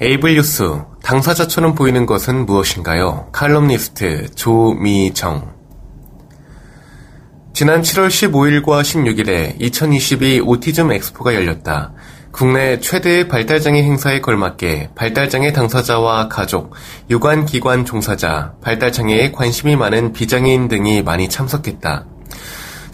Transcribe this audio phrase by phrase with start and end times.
[0.00, 3.30] 에이블 뉴스 당사자처럼 보이는 것은 무엇인가요?
[3.32, 5.56] 칼럼니스트 조미정
[7.52, 11.94] 지난 7월 15일과 16일에 2022 오티즘 엑스포가 열렸다.
[12.30, 16.74] 국내 최대의 발달장애 행사에 걸맞게 발달장애 당사자와 가족,
[17.10, 22.06] 유관기관 종사자, 발달장애에 관심이 많은 비장애인 등이 많이 참석했다.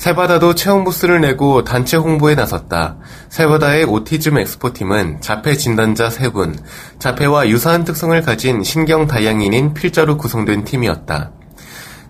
[0.05, 2.99] 세바다도 체험 부스를 내고 단체 홍보에 나섰다.
[3.31, 6.59] 세바다의 오티즘 엑스포팀은 자폐 진단자 3분,
[6.99, 11.31] 자폐와 유사한 특성을 가진 신경 다양인인 필자로 구성된 팀이었다.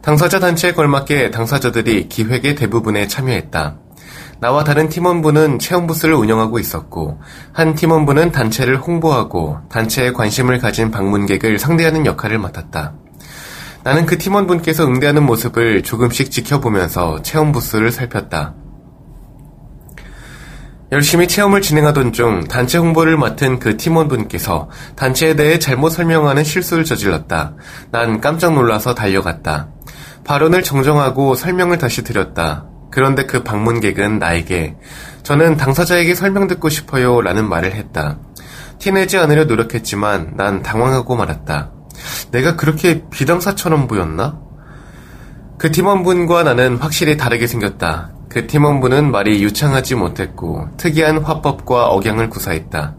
[0.03, 3.77] 당사자 단체에 걸맞게 당사자들이 기획의 대부분에 참여했다.
[4.41, 7.21] 나와 다른 팀원부는 체험 부스를 운영하고 있었고,
[7.53, 13.04] 한 팀원부는 단체를 홍보하고 단체에 관심을 가진 방문객을 상대하는 역할을 맡았다.
[13.85, 18.55] 나는 그 팀원분께서 응대하는 모습을 조금씩 지켜보면서 체험 부스를 살폈다.
[20.91, 27.57] 열심히 체험을 진행하던 중 단체 홍보를 맡은 그 팀원분께서 단체에 대해 잘못 설명하는 실수를 저질렀다.
[27.91, 29.69] 난 깜짝 놀라서 달려갔다.
[30.25, 32.67] 발언을 정정하고 설명을 다시 드렸다.
[32.91, 34.77] 그런데 그 방문객은 나에게
[35.25, 38.19] 저는 당사자에게 설명 듣고 싶어요 라는 말을 했다.
[38.79, 41.74] 티내지 않으려 노력했지만 난 당황하고 말았다.
[42.31, 44.41] 내가 그렇게 비당사처럼 보였나?
[45.59, 48.11] 그 팀원분과 나는 확실히 다르게 생겼다.
[48.29, 52.97] 그 팀원분은 말이 유창하지 못했고 특이한 화법과 억양을 구사했다.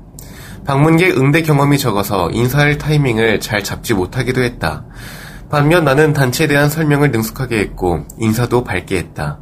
[0.66, 4.86] 방문객 응대 경험이 적어서 인사할 타이밍을 잘 잡지 못하기도 했다.
[5.50, 9.40] 반면 나는 단체에 대한 설명을 능숙하게 했고 인사도 밝게 했다.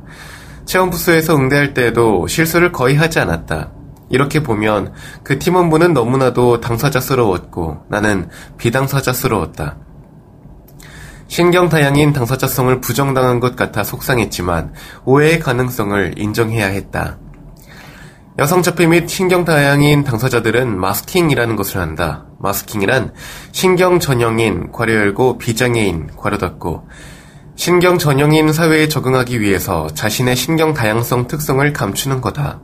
[0.66, 3.72] 체험 부스에서 응대할 때에도 실수를 거의 하지 않았다.
[4.14, 4.94] 이렇게 보면
[5.24, 8.30] 그 팀원분은 너무나도 당사자스러웠고 나는
[8.60, 9.78] 비당사자스러웠다.
[11.28, 14.74] 신경다양인 당사자성을 부정당한 것 같아 속상했지만
[15.06, 17.18] 오해의 가능성을 인정해야 했다.
[18.38, 22.26] 여성자폐 및 신경다양인 당사자들은 마스킹이라는 것을 한다.
[22.38, 23.14] 마스킹이란
[23.52, 26.88] 신경전형인 괄호 열고 비장애인 괄호 닫고
[27.56, 32.60] 신경전형인 사회에 적응하기 위해서 자신의 신경다양성 특성을 감추는 거다.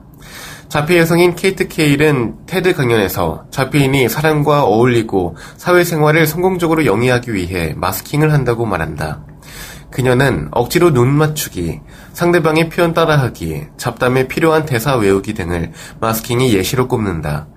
[0.70, 8.68] 자폐 여성인 케이트 케일은 테드 강연에서 자폐인이 사람과 어울리고 사회생활을 성공적으로 영위하기 위해 마스킹을 한다고
[8.68, 9.24] 말한다.
[9.90, 11.82] 그녀는 억지로 눈 맞추기,
[12.14, 15.72] 상대방의 표현 따라하기, 잡담에 필요한 대사 외우기 등을
[16.02, 17.48] 마스킹이 예시로 꼽는다.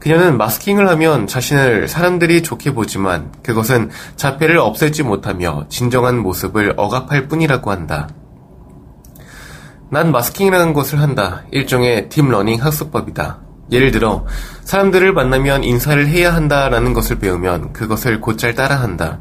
[0.00, 7.70] 그녀는 마스킹을 하면 자신을 사람들이 좋게 보지만 그것은 자폐를 없애지 못하며 진정한 모습을 억압할 뿐이라고
[7.70, 8.08] 한다.
[9.94, 11.44] 난 마스킹이라는 것을 한다.
[11.52, 13.38] 일종의 딥러닝 학습법이다.
[13.70, 14.26] 예를 들어
[14.64, 19.20] 사람들을 만나면 인사를 해야 한다라는 것을 배우면 그것을 곧잘 따라한다.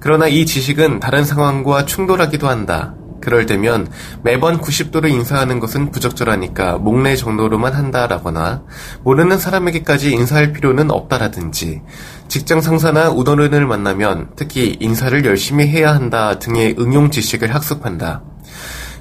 [0.00, 2.96] 그러나 이 지식은 다른 상황과 충돌하기도 한다.
[3.20, 3.86] 그럴 때면
[4.24, 8.64] 매번 90도로 인사하는 것은 부적절하니까 목내 정도로만 한다라거나
[9.04, 11.82] 모르는 사람에게까지 인사할 필요는 없다라든지
[12.26, 18.24] 직장 상사나 우더른을 만나면 특히 인사를 열심히 해야 한다 등의 응용 지식을 학습한다.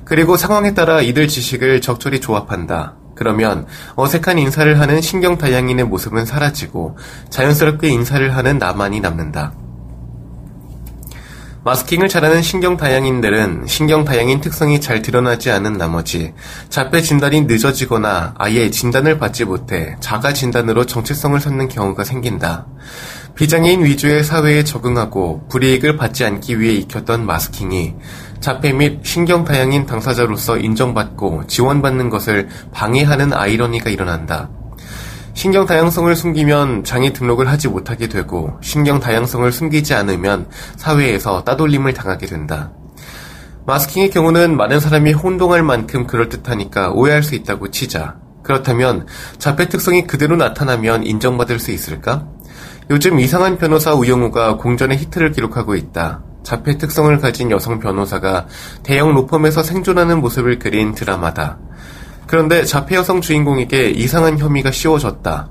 [0.06, 2.96] 그리고 상황에 따라 이들 지식을 적절히 조합한다.
[3.16, 3.66] 그러면
[3.96, 6.98] 어색한 인사를 하는 신경 다양인의 모습은 사라지고
[7.30, 9.54] 자연스럽게 인사를 하는 나만이 남는다.
[11.64, 16.34] 마스킹을 잘하는 신경 다양인들은 신경 다양인 특성이 잘 드러나지 않은 나머지
[16.68, 22.68] 자폐 진단이 늦어지거나 아예 진단을 받지 못해 자가 진단으로 정체성을 찾는 경우가 생긴다.
[23.36, 27.96] 비장애인 위주의 사회에 적응하고 불이익을 받지 않기 위해 익혔던 마스킹이
[28.44, 34.50] 자폐 및 신경다양인 당사자로서 인정받고 지원받는 것을 방해하는 아이러니가 일어난다.
[35.34, 42.26] 신경 다양성을 숨기면 장애 등록을 하지 못하게 되고 신경 다양성을 숨기지 않으면 사회에서 따돌림을 당하게
[42.26, 42.74] 된다.
[43.66, 48.18] 마스킹의 경우는 많은 사람이 혼동할 만큼 그럴듯하니까 오해할 수 있다고 치자.
[48.44, 49.08] 그렇다면
[49.38, 52.28] 자폐 특성이 그대로 나타나면 인정받을 수 있을까?
[52.90, 56.24] 요즘 이상한 변호사 우영우가 공전의 히트를 기록하고 있다.
[56.44, 58.48] 자폐 특성을 가진 여성 변호사가
[58.84, 61.58] 대형 로펌에서 생존하는 모습을 그린 드라마다.
[62.28, 65.50] 그런데 자폐 여성 주인공에게 이상한 혐의가 씌워졌다.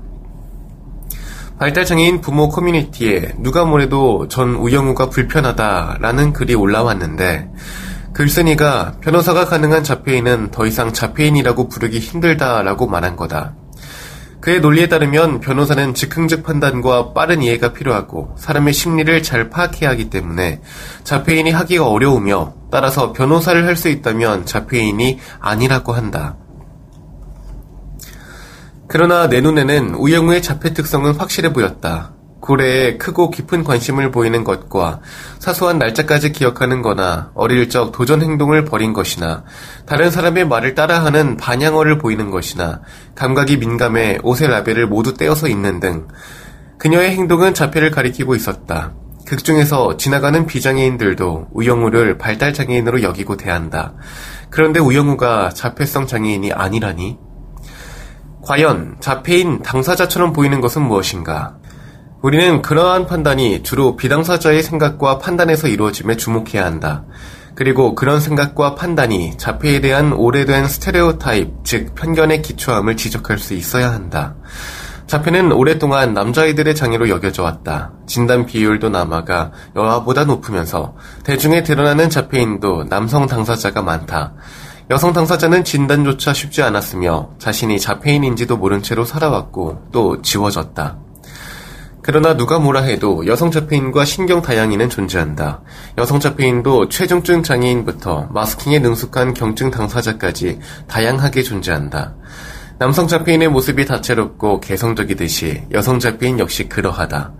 [1.59, 7.49] 발달장애인 부모 커뮤니티에 누가 뭐래도 전 우영우가 불편하다라는 글이 올라왔는데
[8.13, 13.55] 글쓴이가 변호사가 가능한 자폐인은 더 이상 자폐인이라고 부르기 힘들다라고 말한 거다.
[14.43, 20.61] 그의 논리에 따르면 변호사는 즉흥적 판단과 빠른 이해가 필요하고 사람의 심리를 잘 파악해야 하기 때문에
[21.05, 26.35] 자폐인이 하기가 어려우며 따라서 변호사를 할 수 있다면 자폐인이 아니라고 한다.
[28.89, 32.12] 그러나 내 눈에는 우영우의 자폐 특성은 확실해 보였다.
[32.43, 34.99] 고래에 크고 깊은 관심을 보이는 것과
[35.39, 39.45] 사소한 날짜까지 기억하는 거나 어릴 적 도전 행동을 벌인 것이나
[39.85, 42.81] 다른 사람의 말을 따라하는 반향어를 보이는 것이나
[43.15, 46.09] 감각이 민감해 옷의 라벨을 모두 떼어서 입는 등
[46.79, 48.91] 그녀의 행동은 자폐를 가리키고 있었다.
[49.25, 53.93] 극 중에서 지나가는 비장애인들도 우영우를 발달장애인으로 여기고 대한다.
[54.49, 57.17] 그런데 우영우가 자폐성 장애인이 아니라니?
[58.41, 61.62] 과연 자폐인 당사자처럼 보이는 것은 무엇인가?
[62.23, 67.03] 우리는 그러한 판단이 주로 비당사자의 생각과 판단에서 이루어짐에 주목해야 한다.
[67.53, 74.35] 그리고 그런 생각과 판단이 자폐에 대한 오래된 스테레오타입, 즉 편견의 기초함을 지적할 수 있어야 한다.
[75.05, 77.91] 자폐는 오랫동안 남자아이들의 장애로 여겨져 왔다.
[78.07, 84.33] 진단 비율도 남아가 여아보다 높으면서 대중에 드러나는 자폐인도 남성 당사자가 많다.
[84.91, 91.03] 여성 당사자는 진단조차 쉽지 않았으며 자신이 자폐인인지도 모른 채로 살아왔고 또 지워졌다.
[92.03, 95.61] 그러나 누가 뭐라 해도 여성 자폐인과 신경 다양인은 존재한다.
[95.97, 102.13] 여성 자폐인도 최중증 장애인부터 마스킹에 능숙한 경증 당사자까지 다양하게 존재한다.
[102.77, 107.33] 남성 자폐인의 모습이 다채롭고 개성적이듯이 여성 자폐인 역시 그러하다.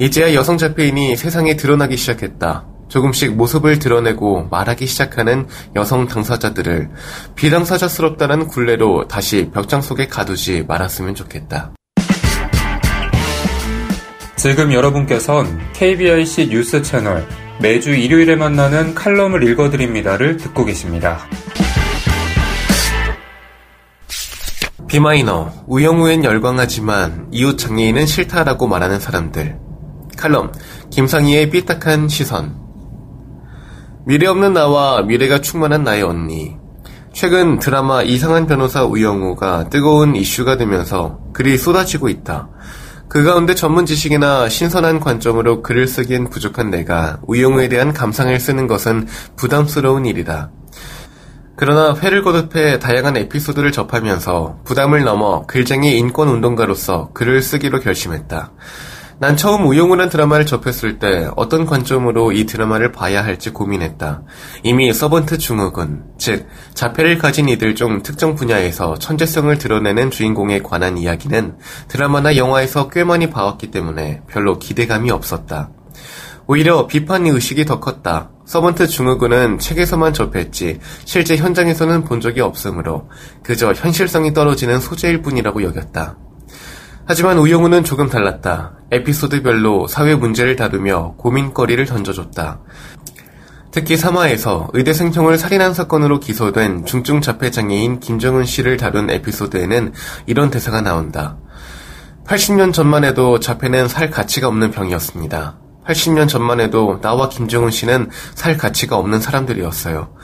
[0.00, 2.66] 이제야 여성 자폐인이 세상에 드러나기 시작했다.
[2.88, 5.46] 조금씩 모습을 드러내고 말하기 시작하는
[5.76, 6.90] 여성 당사자들을
[7.36, 11.72] 비당사자스럽다는 굴레로 다시 벽장 속에 가두지 말았으면 좋겠다.
[14.42, 17.28] 지금 여러분께선 KBIC 뉴스 채널
[17.60, 21.18] 매주 일요일에 만나는 칼럼을 읽어드립니다를 듣고 계십니다.
[24.88, 29.58] 비마이너, 우영우엔 열광하지만 이웃 장애인은 싫다라고 말하는 사람들.
[30.16, 30.52] 칼럼,
[30.88, 32.56] 김상희의 삐딱한 시선.
[34.06, 36.56] 미래 없는 나와 미래가 충만한 나의 언니.
[37.12, 42.48] 최근 드라마 이상한 변호사 우영우가 뜨거운 이슈가 되면서 글이 쏟아지고 있다.
[43.10, 49.08] 그 가운데 전문 지식이나 신선한 관점으로 글을 쓰기엔 부족한 내가 우영우에 대한 감상을 쓰는 것은
[49.34, 50.52] 부담스러운 일이다.
[51.56, 58.52] 그러나 회를 거듭해 다양한 에피소드를 접하면서 부담을 넘어 글쟁이 인권운동가로서 글을 쓰기로 결심했다.
[59.20, 64.22] 난 처음 우영우란 드라마를 접했을 때 어떤 관점으로 이 드라마를 봐야 할지 고민했다.
[64.62, 71.58] 이미 서번트 중흑은, 즉, 자폐를 가진 이들 중 특정 분야에서 천재성을 드러내는 주인공에 관한 이야기는
[71.88, 75.68] 드라마나 영화에서 꽤 많이 봐왔기 때문에 별로 기대감이 없었다.
[76.46, 78.30] 오히려 비판 의식이 더 컸다.
[78.46, 83.10] 서번트 중흑은 책에서만 접했지 실제 현장에서는 본 적이 없으므로
[83.42, 86.16] 그저 현실성이 떨어지는 소재일 뿐이라고 여겼다.
[87.10, 88.70] 하지만 우영우는 조금 달랐다.
[88.92, 92.60] 에피소드별로 사회 문제를 다루며 고민거리를 던져줬다.
[93.72, 99.92] 특히 3화에서 의대 생총을 살인한 사건으로 기소된 중증 자폐 장애인 김정은 씨를 다룬 에피소드에는
[100.26, 101.36] 이런 대사가 나온다.
[102.26, 105.58] 80년 전만 해도 자폐는 살 가치가 없는 병이었습니다.
[105.88, 110.14] 80년 전만 해도 나와 김정은 씨는 살 가치가 없는 사람들이었어요.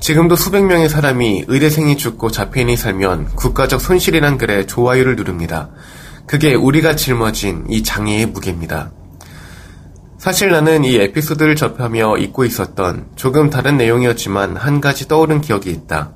[0.00, 5.70] 지금도 수백 명의 사람이 의대생이 죽고 자폐인이 살면 국가적 손실이란 글에 좋아요를 누릅니다.
[6.26, 8.92] 그게 우리가 짊어진 이 장애의 무게입니다.
[10.18, 16.14] 사실 나는 이 에피소드를 접하며 잊고 있었던 조금 다른 내용이었지만 한 가지 떠오른 기억이 있다.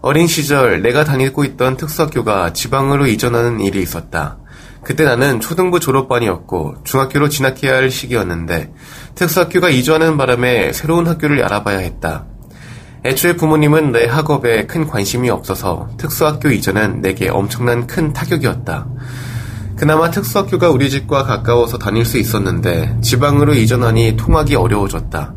[0.00, 4.38] 어린 시절 내가 다니고 있던 특수학교가 지방으로 이전하는 일이 있었다.
[4.84, 8.72] 그때 나는 초등부 졸업반이었고 중학교로 진학해야 할 시기였는데
[9.14, 12.26] 특수학교가 이주하는 바람에 새로운 학교를 알아봐야 했다.
[13.04, 18.86] 애초에 부모님은 내 학업에 큰 관심이 없어서 특수학교 이전은 내게 엄청난 큰 타격이었다.
[19.82, 25.34] 그나마 특수학교가 우리 집과 가까워서 다닐 수 있었는데 지방으로 이전하니 통학이 어려워졌다.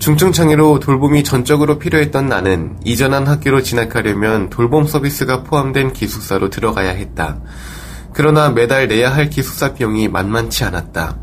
[0.00, 7.38] 중증장애로 돌봄이 전적으로 필요했던 나는 이전한 학교로 진학하려면 돌봄 서비스가 포함된 기숙사로 들어가야 했다.
[8.12, 11.18] 그러나 매달 내야 할 기숙사 비용이 만만치 않았다.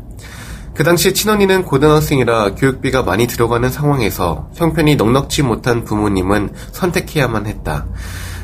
[0.72, 7.84] 그 당시 친언니는 고등학생이라 교육비가 많이 들어가는 상황에서 형편이 넉넉지 못한 부모님은 선택해야만 했다.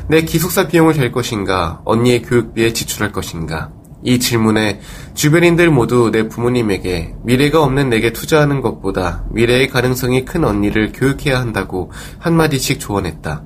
[0.09, 3.71] 내 기숙사 비용을 댈 것인가, 언니의 교육비에 지출할 것인가.
[4.03, 4.81] 이 질문에
[5.13, 11.91] 주변인들 모두 내 부모님에게 미래가 없는 내게 투자하는 것보다 미래의 가능성이 큰 언니를 교육해야 한다고
[12.19, 13.43] 한마디씩 조언했다.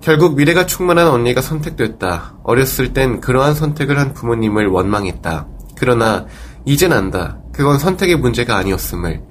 [0.00, 2.36] 결국 미래가 충만한 언니가 선택됐다.
[2.44, 5.48] 어렸을 땐 그러한 선택을 한 부모님을 원망했다.
[5.76, 6.26] 그러나
[6.64, 7.38] 이젠 안다.
[7.52, 9.22] 그건 선택의 문제가 아니었음을.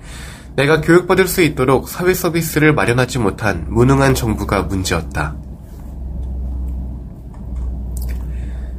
[0.56, 5.36] 내가 교육받을 수 있도록 사회 서비스를 마련하지 못한 무능한 정부가 문제였다.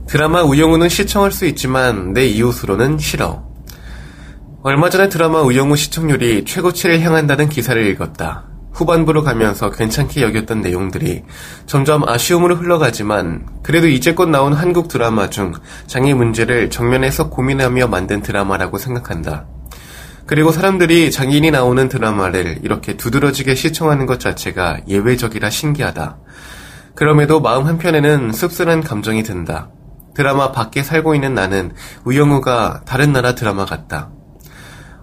[0.07, 3.45] 드라마 우영우는 시청할 수 있지만 내 이웃으로는 싫어.
[4.63, 8.45] 얼마 전에 드라마 우영우 시청률이 최고치를 향한다는 기사를 읽었다.
[8.73, 11.25] 후반부로 가면서 괜찮게 여겼던 내용들이
[11.67, 15.53] 점점 아쉬움으로 흘러가지만 그래도 이제껏 나온 한국 드라마 중
[15.89, 19.47] 장애 문제를 정면에서 고민하며 만든 드라마라고 생각한다.
[20.27, 26.19] 그리고 사람들이 장애인이 나오는 드라마를 이렇게 두드러지게 시청하는 것 자체가 예외적이라 신기하다.
[26.95, 29.71] 그럼에도 마음 한편에는 씁쓸한 감정이 든다.
[30.17, 31.73] 드라마 밖에 살고 있는 나는
[32.05, 34.11] 우영우가 다른 나라 드라마 같다.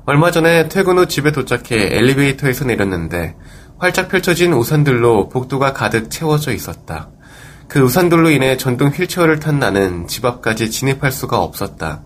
[0.06, 3.36] 얼마 전에 퇴근 후 집에 도착해 엘리베이터에서 내렸는데
[3.78, 7.12] 활짝 펼쳐진 우산들로 복도가 가득 채워져 있었다.
[7.68, 12.02] 그 우산들로 인해 전동 휠체어를 탄 나는 집 앞까지 진입할 수가 없었다.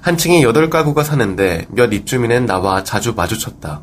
[0.00, 3.82] 한 층에 8가구가 사는데 몇 입주민은 나와 자주 마주쳤다.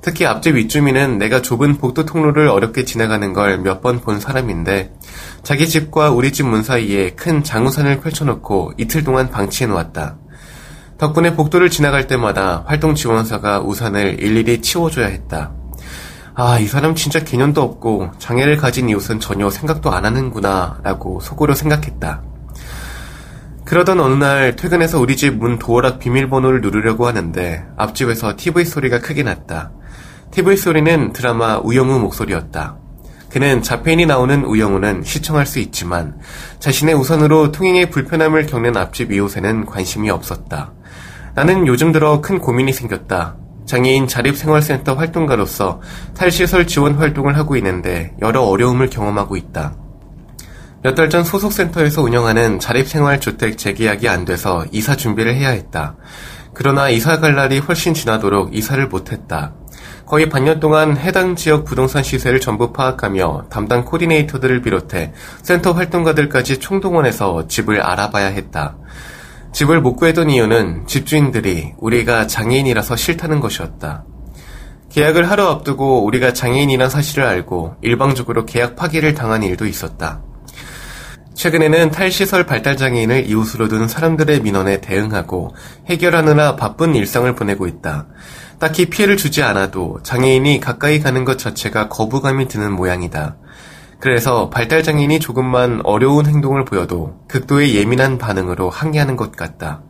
[0.00, 4.92] 특히 앞집 윗주민은 내가 좁은 복도 통로를 어렵게 지나가는 걸 몇 번 본 사람인데
[5.42, 10.16] 자기 집과 우리 집 문 사이에 큰 장우산을 펼쳐놓고 이틀 동안 방치해 놓았다.
[10.98, 15.52] 덕분에 복도를 지나갈 때마다 활동 지원사가 우산을 일일이 치워줘야 했다.
[16.34, 21.54] 아, 이 사람 진짜 개념도 없고 장애를 가진 이웃은 전혀 생각도 안 하는구나 라고 속으로
[21.54, 22.22] 생각했다.
[23.64, 29.22] 그러던 어느 날 퇴근해서 우리 집 문 도어락 비밀번호를 누르려고 하는데 앞집에서 TV 소리가 크게
[29.24, 29.72] 났다.
[30.30, 32.76] TV 소리는 드라마 우영우 목소리였다.
[33.30, 36.18] 그는 자폐인이 나오는 우영우는 시청할 수 있지만
[36.60, 40.72] 자신의 우선으로 통행에 불편함을 겪는 앞집 이웃에는 관심이 없었다.
[41.34, 43.36] 나는 요즘 들어 큰 고민이 생겼다.
[43.66, 45.82] 장애인 자립생활센터 활동가로서
[46.16, 49.74] 탈시설 지원 활동을 하고 있는데 여러 어려움을 경험하고 있다.
[50.82, 55.96] 몇 달 전 소속센터에서 운영하는 자립생활주택 재계약이 안 돼서 이사 준비를 해야 했다.
[56.54, 59.52] 그러나 이사 갈 날이 훨씬 지나도록 이사를 못했다.
[60.08, 65.12] 거의 반년 동안 해당 지역 부동산 시세를 전부 파악하며 담당 코디네이터들을 비롯해
[65.42, 68.78] 센터 활동가들까지 총동원해서 집을 알아봐야 했다.
[69.52, 74.04] 집을 못 구했던 이유는 집주인들이 우리가 장애인이라서 싫다는 것이었다.
[74.88, 80.22] 계약을 하루 앞두고 우리가 장애인이란 사실을 알고 일방적으로 계약 파기를 당한 일도 있었다.
[81.34, 85.54] 최근에는 탈시설 발달장애인을 이웃으로 둔 사람들의 민원에 대응하고
[85.86, 88.06] 해결하느라 바쁜 일상을 보내고 있다.
[88.58, 93.36] 딱히 피해를 주지 않아도 장애인이 가까이 가는 것 자체가 거부감이 드는 모양이다.
[94.00, 99.82] 그래서 발달 장애인이 조금만 어려운 행동을 보여도 극도의 예민한 반응으로 항의하는 것 같다.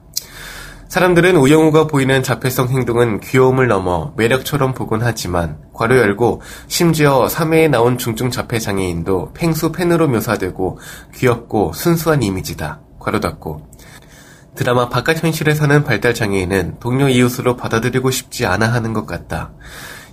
[0.89, 7.99] 사람들은 우영우가 보이는 자폐성 행동은 귀여움을 넘어 매력처럼 보곤 하지만 괄호 열고 심지어 3회에 나온
[7.99, 10.79] 중증 자폐 장애인도 팽수 팬으로 묘사되고
[11.15, 12.81] 귀엽고 순수한 이미지다.
[13.01, 13.68] 괄호 닫고
[14.59, 19.53] 드라마 바깥 현실에 사는 발달 장애인은 동료 이웃으로 받아들이고 싶지 않아 하는 것 같다.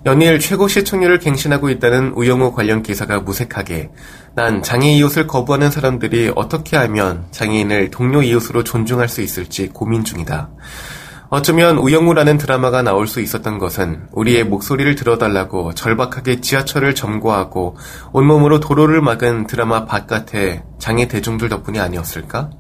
[0.06, 3.90] 연일 최고 시청률을 갱신하고 있다는 우영우 관련 기사가 무색하게
[4.36, 10.52] 난 장애 이웃을 거부하는 사람들이 어떻게 하면 장애인을 동료 이웃으로 존중할 수 있을지 고민 중이다.
[11.30, 17.78] 어쩌면 우영우라는 드라마가 나올 수 있었던 것은 우리의 목소리를 들어달라고 절박하게 지하철을 점거하고
[18.14, 22.52] 온몸으로 도로를 막은 드라마 바깥의 장애 대중들 덕분이 아니었을까?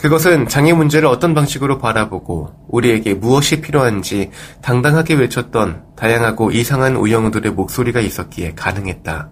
[0.00, 4.30] 그것은 장애 문제를 어떤 방식으로 바라보고 우리에게 무엇이 필요한지
[4.62, 9.30] 당당하게 외쳤던 다양하고 이상한 우영우들의 목소리가 있었기에 가능했다.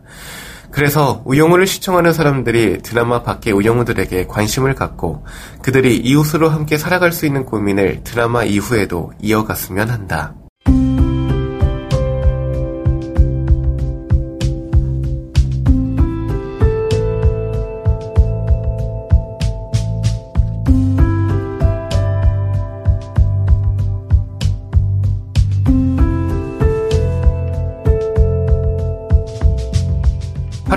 [0.71, 5.25] 그래서 우영우를 시청하는 사람들이 드라마 밖의 우영우들에게 관심을 갖고
[5.63, 10.35] 그들이 이웃으로 함께 살아갈 수 있는 고민을 드라마 이후에도 이어갔으면 한다.